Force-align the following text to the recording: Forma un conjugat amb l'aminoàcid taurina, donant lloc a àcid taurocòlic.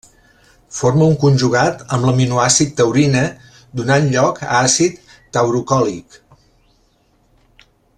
Forma 0.77 1.05
un 1.11 1.17
conjugat 1.23 1.83
amb 1.97 2.07
l'aminoàcid 2.09 2.73
taurina, 2.81 3.23
donant 3.83 4.11
lloc 4.17 4.43
a 4.49 4.51
àcid 4.63 5.15
taurocòlic. 5.37 6.21